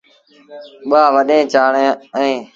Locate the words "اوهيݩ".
2.15-2.41